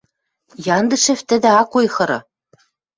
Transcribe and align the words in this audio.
Яндышев 0.77 1.19
тӹдӹ 1.27 1.49
ак 1.61 1.71
ойхыры... 1.77 2.19